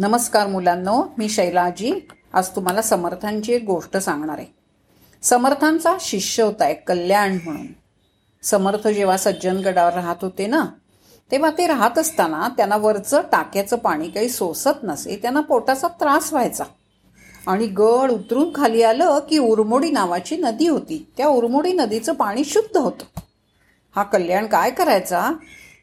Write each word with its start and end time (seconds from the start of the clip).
नमस्कार 0.00 0.46
मुलांनो 0.46 1.14
मी 1.18 1.28
शैलाजी. 1.28 2.08
आज 2.32 2.48
तुम्हाला 2.48 2.82
समर्थांची 2.82 3.52
एक 3.52 3.64
गोष्ट 3.64 3.96
सांगणार 3.96 4.38
आहे. 4.38 4.46
समर्थांचा 5.22 5.96
शिष्य 6.00 6.42
होता 6.42 6.68
एक 6.68 6.88
कल्याण 6.88 7.38
म्हणून. 7.44 7.66
समर्थ 8.42 8.88
जेव्हा 8.88 9.16
सज्जनगडावर 9.16 9.92
राहत 9.92 10.16
होते 10.22 10.46
ना 10.46 10.64
तेव्हा 11.30 11.50
ते 11.58 11.66
राहत 11.66 11.98
असताना 11.98 12.48
त्यांना 12.56 12.76
वरचं 12.76 13.20
टाक्याचं 13.32 13.76
पाणी 13.76 14.08
काही 14.08 14.28
सोसत 14.28 14.82
नसे 14.82 15.16
त्यांना 15.16 15.40
पोटाचा 15.40 15.88
त्रास 15.88 16.32
व्हायचा. 16.32 16.64
आणि 17.46 17.66
गड 17.66 18.10
उतरून 18.10 18.50
खाली 18.54 18.82
आलं 18.82 19.18
की 19.18 19.38
उरमोडी 19.38 19.90
नावाची 19.90 20.36
नदी 20.36 20.68
होती. 20.68 21.12
त्या 21.16 21.28
उरमोडी 21.28 21.72
नदीचं 21.72 22.12
पाणी 22.12 22.44
शुद्ध 22.44 22.76
होतं. 22.76 23.20
हा 23.96 24.02
कल्याण 24.02 24.46
काय 24.46 24.70
करायचा? 24.70 25.30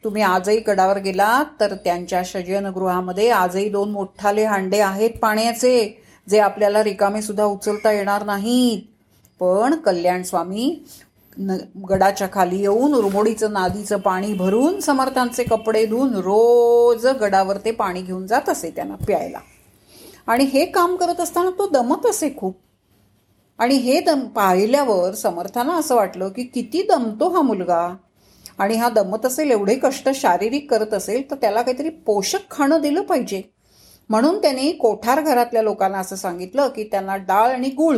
तुम्ही 0.04 0.22
आजही 0.22 0.58
गडावर 0.58 0.98
गेलात 0.98 1.44
तर 1.60 1.74
त्यांच्या 1.74 2.22
शयनगृहामध्ये 2.24 3.30
आजही 3.30 3.68
दोन 3.68 3.90
मोठाले 3.90 4.44
हांडे 4.44 4.80
आहेत 4.80 5.10
पाण्याचे 5.22 6.02
जे 6.28 6.38
आपल्याला 6.38 6.84
रिकामे 6.84 7.22
सुद्धा 7.22 7.44
उचलता 7.44 7.92
येणार 7.92 8.24
नाहीत. 8.24 8.82
पण 9.40 9.74
कल्याण 9.74 10.22
स्वामी 10.22 10.84
न 11.38 11.56
गडाच्या 11.90 12.28
खाली 12.32 12.60
येऊन 12.60 12.94
उरमोडीचं 12.94 13.52
नादीचं 13.52 13.98
पाणी 13.98 14.34
भरून 14.34 14.80
समर्थांचे 14.80 15.44
कपडे 15.44 15.86
धुवून 15.86 16.14
रोज 16.14 17.06
गडावर 17.06 17.56
ते 17.56 17.70
पाणी 17.70 18.02
घेऊन 18.02 18.26
जात 18.26 18.48
असे 18.48 18.70
त्यांना 18.70 18.94
प्यायला. 18.94 19.38
आणि 20.26 20.44
हे 20.44 20.64
काम 20.64 20.96
करत 20.96 21.20
असताना 21.20 21.50
तो 21.50 21.68
दमत 21.68 22.06
असे 22.06 22.34
खूप. 22.36 22.58
आणि 23.58 23.74
हे 23.74 24.00
दम 24.00 24.20
पाहिल्यावर 24.20 25.14
समर्थांना 25.14 25.74
असं 25.74 25.94
वाटलं 25.94 26.28
की 26.28 26.44
किती 26.44 26.82
दमतो 26.82 27.28
हा 27.28 27.42
मुलगा. 27.42 27.96
आणि 28.58 28.76
हा 28.76 28.88
दमत 28.88 29.26
असेल 29.26 29.50
एवढे 29.50 29.74
कष्ट 29.74 30.08
शारीरिक 30.14 30.70
करत 30.70 30.94
असेल 30.94 31.30
तर 31.30 31.36
त्याला 31.36 31.62
काहीतरी 31.62 31.88
पोषक 31.88 32.50
खाणं 32.50 32.80
दिलं 32.80 33.02
पाहिजे. 33.02 33.42
म्हणून 34.08 34.42
त्यांनी 34.42 34.72
कोठार 34.72 35.20
घरातल्या 35.20 35.62
लोकांना 35.62 35.98
असं 35.98 36.16
सांगितलं 36.16 36.68
की 36.68 36.84
त्यांना 36.84 37.16
डाळ 37.16 37.50
आणि 37.50 37.68
गुळ 37.68 37.96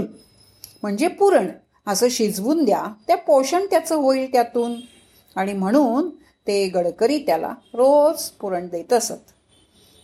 म्हणजे 0.83 1.09
पुरण 1.09 1.47
असं 1.87 2.09
शिजवून 2.09 2.65
द्या. 2.65 2.85
त्या 3.07 3.17
पोषण 3.17 3.67
त्याचं 3.71 3.95
होईल 3.95 4.33
त्यातून. 4.33 4.75
आणि 5.37 5.53
म्हणून 5.53 6.09
ते 6.47 6.69
गडकरी 6.69 7.19
त्याला 7.19 7.55
रोज 7.75 8.23
पुरण 8.23 8.69
देत 8.69 8.93
असत. 8.93 9.33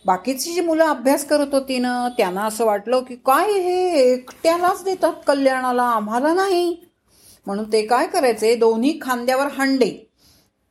बाकीची 0.05 0.53
जी 0.53 0.61
मुलं 0.61 0.85
अभ्यास 0.85 1.25
करत 1.25 1.53
होती 1.53 1.77
ना 1.77 2.09
त्यांना 2.17 2.45
असं 2.45 2.65
वाटलं 2.65 2.99
की 2.99 3.15
काय 3.15 3.51
हे 3.51 3.99
एकट्यालाच 4.13 4.83
देतात 4.83 5.13
कल्याणाला 5.27 5.83
आम्हाला 5.83 6.33
नाही. 6.33 6.75
म्हणून 7.45 7.71
ते 7.71 7.85
काय 7.85 8.07
करायचे? 8.07 8.55
दोन्ही 8.55 8.99
खांद्यावर 9.01 9.47
हांडे. 9.47 10.11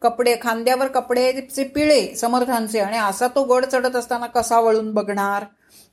कपडे 0.05 0.37
खांद्यावर 0.43 0.87
कपडेचे 0.87 1.65
पिळे 1.65 2.15
समर्थांचे 2.17 2.81
आणि 2.81 2.99
असा 2.99 3.29
तो 3.29 3.45
गड 3.45 3.65
चढत 3.65 3.97
असताना 3.97 4.27
कसा 4.27 4.61
वळून 4.61 4.93
बघणार? 4.95 5.45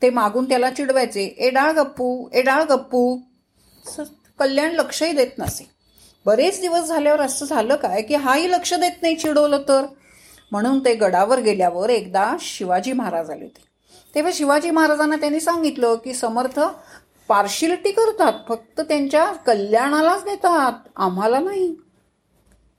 ते 0.01 0.09
मागून 0.09 0.49
त्याला 0.49 0.69
चिडवायचे 0.69 1.23
ए 1.37 1.49
डाळ 1.49 1.71
गप्पू 1.71 2.27
ए 2.33 2.41
डाळ 2.41 2.63
गप्पू 2.63 3.17
कल्याण 4.39 4.71
लक्षही 4.71 5.11
देत 5.11 5.39
नसे. 5.39 5.69
बरेच 6.25 6.59
दिवस 6.61 6.87
झाल्यावर 6.87 7.21
असं 7.21 7.45
झालं 7.45 7.75
काय 7.75 8.01
की 8.01 8.15
हाही 8.15 8.51
लक्ष 8.51 8.73
देत 8.73 9.01
नाही 9.01 9.15
चिडवलं 9.15 9.61
तर? 9.67 9.85
म्हणून 10.51 10.79
ते 10.85 10.93
गडावर 10.95 11.39
गेल्यावर 11.39 11.89
एकदा 11.89 12.35
शिवाजी 12.39 12.93
महाराज 12.93 13.29
आले 13.29 13.43
होते. 13.43 13.61
तेव्हा 14.15 14.31
शिवाजी 14.35 14.69
महाराजांना 14.69 15.15
त्यांनी 15.15 15.39
सांगितलं 15.39 15.95
की 15.95 16.13
समर्थ 16.13 16.59
पार्शिलिटी 17.29 17.91
करतात 17.91 18.33
फक्त 18.47 18.81
त्यांच्या 18.81 19.25
कल्याणालाच 19.45 20.23
देतात 20.23 20.87
आम्हाला 20.95 21.39
नाही. 21.39 21.73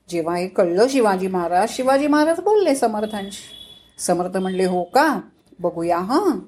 जेव्हा 0.09 0.35
हे 0.35 0.47
कळलं 0.47 0.87
शिवाजी 0.89 1.27
महाराज 1.27 1.69
शिवाजी 1.69 2.07
महाराज 2.07 2.39
बोलले 2.39 2.75
समर्थांशी. 2.75 3.43
समर्थ 3.99 4.37
म्हणले 4.37 4.65
हो 4.65 4.83
का? 4.83 5.19
बघूया 5.59 5.97
हां. 5.97 6.39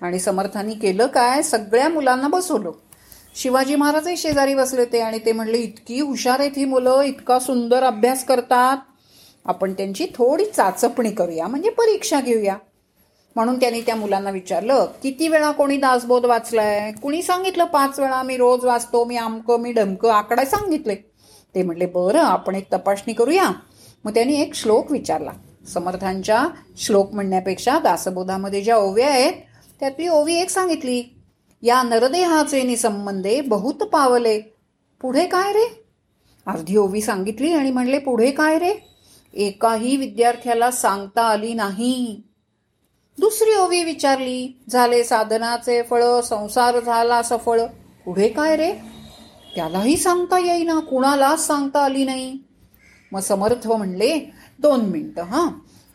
आणि 0.00 0.18
समर्थांनी 0.18 0.74
केलं 0.74 1.06
काय? 1.06 1.42
सगळ्या 1.42 1.88
मुलांना 1.88 2.28
बसवलं. 2.28 2.70
शिवाजी 3.34 3.76
महाराजही 3.76 4.16
शेजारी 4.16 4.54
बसले 4.54 4.84
ते 4.84 5.00
आणि 5.00 5.18
ते 5.18 5.32
म्हणले 5.32 5.58
इतकी 5.58 6.00
हुशार 6.00 6.40
आहेत 6.40 6.50
ही 6.56 6.64
मुलं 6.64 7.02
इतका 7.02 7.38
सुंदर 7.38 7.82
अभ्यास 7.82 8.24
करतात. 8.24 8.76
आपण 9.44 9.72
त्यांची 9.72 10.06
थोडी 10.14 10.44
चाचपणी 10.44 11.10
करूया 11.10 11.46
म्हणजे 11.46 11.70
परीक्षा 11.70 12.20
घेऊया. 12.20 12.56
म्हणून 13.36 13.60
त्यांनी 13.60 13.80
त्या 13.80 13.96
मुलांना 13.96 14.30
विचारलं 14.30 14.86
किती 15.02 15.28
वेळा 15.28 15.50
कोणी 15.50 15.76
दासबोध 15.76 16.24
वाचलाय? 16.24 16.92
कुणी 16.92 17.22
सांगितलं 17.22 17.64
पाच 17.64 18.00
वेळा 18.00 18.22
मी 18.22 18.36
रोज 18.36 18.64
वाचतो 18.64 19.04
मी 19.04 19.16
आमकं 19.16 19.60
मी 19.60 19.72
डमकं 19.72 20.10
आकडे 20.10 20.44
सांगितले. 20.44 21.13
ते 21.54 21.62
म्हटले 21.62 21.86
बरं 21.86 22.20
आपण 22.20 22.54
एक 22.54 22.72
तपासणी 22.72 23.12
करूया. 23.12 23.50
मग 24.04 24.14
त्यांनी 24.14 24.40
एक 24.40 24.54
श्लोक 24.54 24.90
विचारला. 24.92 25.30
समर्थांच्या 25.74 26.46
श्लोक 26.76 27.12
म्हणण्यापेक्षा 27.12 27.78
दासबोधामध्ये 27.78 28.62
ज्या 28.62 28.76
ओव्या 28.76 29.10
आहेत 29.10 29.32
त्यातली 29.80 30.08
ओवी 30.08 30.34
एक 30.34 30.50
सांगितली. 30.50 31.14
या 31.62 31.82
नरदेहाचे 31.82 32.62
निसंबंधे 32.62 33.40
बहुत 33.40 33.74
पावले. 33.74 34.40
पुढे 35.00 35.26
काय 35.26 35.52
रे? 35.52 35.84
अर्धी 36.46 36.76
ओवी 36.76 37.00
सांगितली 37.00 37.52
आणि 37.52 37.70
म्हणले 37.70 37.98
पुढे 37.98 38.30
काय 38.30 38.58
रे? 38.58 38.74
एकाही 39.34 39.96
विद्यार्थ्याला 39.96 40.70
सांगता 40.70 41.22
आली 41.22 41.54
नाही. 41.54 42.22
दुसरी 43.18 43.54
ओवी 43.56 43.84
विचारली 43.84 44.62
झाले 44.68 45.04
साधनाचे 45.04 45.82
फळ 45.82 46.20
संसार 46.20 46.80
झाला 46.80 47.22
सफळ. 47.22 47.60
पुढे 48.04 48.28
काय 48.28 48.56
रे? 48.56 48.93
त्यालाही 49.54 49.96
सांगता 49.96 50.38
येईना 50.38 50.80
कुणालाच 50.80 51.46
सांगता 51.46 51.84
आली 51.84 52.04
नाही. 52.04 52.38
मग 53.12 53.20
समर्थ 53.20 53.66
म्हणले 53.66 54.32
दोन 54.58 54.80
मिनटं 54.80 55.22
हां. 55.22 55.48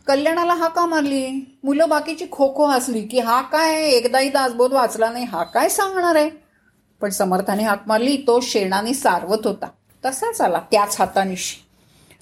कल्याणाला 0.06 0.54
हाका 0.54 0.86
मारली. 0.86 1.58
मुलं 1.64 1.88
बाकीची 1.88 2.26
खो 2.32 2.54
खो 2.56 2.66
हसली 2.66 3.02
की 3.02 3.18
हा 3.18 3.42
काय? 3.42 3.82
एकदाही 3.82 4.28
दासबोध 4.28 4.72
वाचला 4.72 5.10
नाही 5.10 5.24
हा 5.24 5.42
काय 5.42 5.68
सांगणार 5.68 6.16
आहे? 6.16 6.30
पण 7.00 7.10
समर्थाने 7.10 7.62
हाक 7.62 7.82
मारली 7.86 8.16
तो 8.26 8.40
शेणाने 8.40 8.94
सारवत 8.94 9.46
होता. 9.46 9.66
तसाच 10.04 10.40
आला 10.40 10.60
त्याच 10.70 10.96
हातानिशी. 10.98 11.56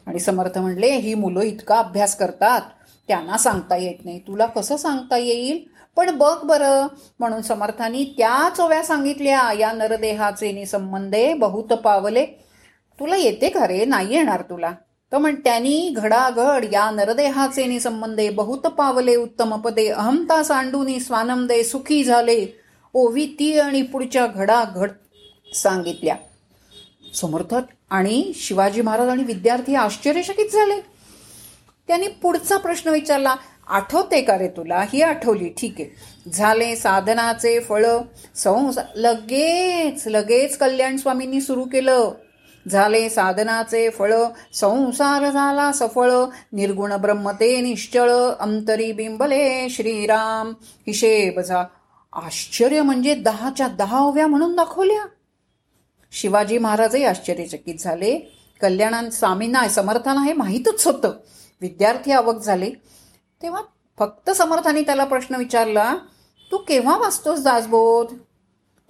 आणि 0.06 0.18
समर्थ 0.18 0.58
म्हणले 0.58 0.96
ही 0.96 1.14
मुलं 1.14 1.40
इतका 1.40 1.78
अभ्यास 1.78 2.16
करतात 2.16 2.60
त्यांना 3.08 3.38
सांगता 3.38 3.76
येत 3.76 4.04
नाही. 4.04 4.18
तुला 4.18 4.46
कसं 4.46 4.76
सांगता 4.76 5.16
येईल? 5.16 5.77
पण 5.98 6.18
बघ 6.18 6.44
बरं. 6.44 6.86
म्हणून 7.18 7.42
समर्थांनी 7.42 8.04
त्या 8.04 8.50
चोव्या 8.56 8.82
सांगितल्या 8.82 9.52
या 9.52 9.72
नरदेहाचे 9.72 10.52
निसंबंधे 10.52 11.34
बहुत 11.34 11.64
पावले. 11.64 12.26
तुला 13.00 13.16
येते 13.16 13.48
का 13.48 13.66
रे? 13.66 13.84
नाही 13.84 14.14
येणार 14.14 14.40
तुला. 14.40 14.72
तर 15.12 15.18
म्हण 15.18 15.34
त्यांनी 15.34 15.94
घडाघड 15.96 16.64
या 16.72 16.90
नरदेहाचे 16.90 17.66
निसंबंधे 17.66 18.30
बहुत 18.30 18.58
पावले. 18.58 19.16
उत्तम 19.16 19.60
पदे 19.60 19.88
अहमता 19.88 20.42
सांडूनी 20.42 21.00
स्वानंदे 21.00 21.64
सुखी 21.64 22.04
झाले. 22.04 22.46
ओवी 22.94 23.26
ती 23.26 23.58
आणि 23.58 23.82
पुढच्या 23.82 24.26
घडाघड 24.26 24.90
सांगितल्या. 25.54 26.16
समर्थ 27.14 27.54
आणि 27.90 28.32
शिवाजी 28.34 28.82
महाराज 28.82 29.08
आणि 29.08 29.24
विद्यार्थी 29.24 29.74
आश्चर्यचकित 29.74 30.50
झाले. 30.52 30.80
त्यांनी 31.88 32.08
पुढचा 32.08 32.56
प्रश्न 32.56 32.90
विचारला 32.90 33.34
आठवते 33.68 34.22
का 34.22 34.38
रे 34.38 34.48
तुला? 34.48 34.84
ही 34.92 35.02
आठवली. 35.02 35.48
ठीक 35.48 35.74
आहे. 35.78 35.96
झाले 36.30 36.76
साधनाचे 36.76 37.60
फळ. 37.60 37.86
संस 38.34 38.78
लगेच 38.96 40.06
लगेच 40.06 40.58
कल्याण 40.58 40.96
स्वामींनी 40.96 41.40
सुरू 41.40 41.64
केलं. 41.64 42.10
झाले 42.70 43.08
साधनाचे 43.08 43.90
फळ. 43.90 44.14
संसार 44.54 45.30
झाला 45.30 45.72
सफळ. 45.72 46.12
निर्गुण 46.52 46.96
ब्रह्मते 46.96 47.60
निश्चळ. 47.60 48.10
अंतरी 48.40 48.92
बिंबले 48.92 49.68
श्रीराम. 49.70 50.48
हिशेब 50.86 51.40
झा 51.40 51.64
आश्चर्य 52.12 52.82
म्हणजे 52.82 53.14
दहाच्या 53.14 53.68
दहा 53.68 54.00
ओव्या 54.00 54.26
म्हणून 54.26 54.56
दाखवल्या. 54.56 55.06
शिवाजी 56.12 56.58
महाराजही 56.58 57.04
आश्चर्यचकित 57.04 57.74
झाले. 57.78 58.32
कल्याणान 58.60 59.10
स्वामींना 59.10 59.68
समर्थांना 59.68 60.22
हे 60.22 60.32
माहीतच 60.32 60.86
होतं. 60.86 61.12
विद्यार्थी 61.60 62.12
आवक 62.12 62.38
झाले. 62.38 62.70
तेव्हा 63.42 63.60
फक्त 63.98 64.30
समर्थाने 64.30 64.82
त्याला 64.82 65.04
प्रश्न 65.04 65.34
विचारला 65.34 65.94
तू 66.50 66.56
केव्हा 66.56 66.96
वाचतोस 66.96 67.42
दासबोध? 67.44 68.14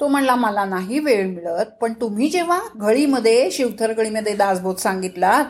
तो 0.01 0.09
म्हणला 0.09 0.35
मला 0.35 0.65
नाही 0.65 0.99
वेळ 0.99 1.27
मिळत 1.27 1.71
पण 1.81 1.93
तुम्ही 1.93 2.29
जेव्हा 2.29 2.61
घळीमध्ये 2.77 3.51
शिवथर 3.51 3.93
घळीमध्ये 3.93 4.35
दासबोध 4.35 4.77
सांगितलात 4.77 5.45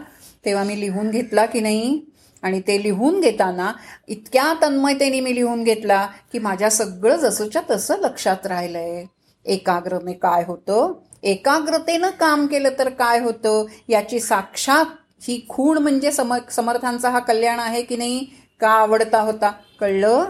तेव्हा 0.44 0.64
मी 0.64 0.80
लिहून 0.80 1.10
घेतला 1.10 1.46
की 1.46 1.60
नाही? 1.60 2.00
आणि 2.42 2.60
ते 2.60 2.82
लिहून 2.82 3.20
घेताना 3.20 3.72
इतक्या 4.08 4.52
तन्मयतेने 4.62 5.20
मी 5.20 5.34
लिहून 5.34 5.62
घेतला 5.64 6.06
की 6.32 6.38
माझ्या 6.38 6.70
सगळं 6.70 7.16
जसंच्या 7.16 7.62
तसं 7.70 7.98
लक्षात 8.00 8.46
राहिलंय. 8.46 9.04
एकाग्रने 9.46 10.12
काय 10.12 10.44
होतं? 10.46 10.92
एकाग्रतेनं 11.22 12.10
काम 12.10 12.46
केलं 12.46 12.68
तर 12.78 12.88
काय 12.88 13.18
होतं? 13.20 13.64
याची 13.88 14.20
साक्षात 14.20 14.84
ही 15.22 15.40
खूण 15.48 15.78
म्हणजे 15.78 16.12
सम 16.12 16.34
समर्थांचा 16.50 17.10
हा 17.10 17.18
कल्याण 17.18 17.58
आहे 17.58 17.82
की 17.82 17.96
नाही? 17.96 18.26
का 18.60 18.70
आवडता 18.70 19.20
होता? 19.20 19.52
कळलं? 19.80 20.24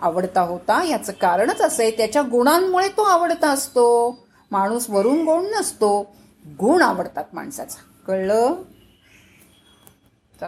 आवडता 0.00 0.40
होता 0.40 0.84
याचं 0.84 1.12
कारणच 1.12 1.60
असं 1.60 1.82
आहे. 1.82 1.90
त्याच्या 1.90 2.22
गुणांमुळे 2.22 2.88
तो 2.88 3.02
आवडता 3.02 3.50
असतो. 3.50 4.18
माणूस 4.50 4.90
वरून 4.90 5.24
गुण 5.24 5.46
नसतो. 5.58 6.14
गुण 6.46 6.82
आवडतात 6.82 7.24
माणसाचा. 7.32 7.78
कळलं? 8.06 8.54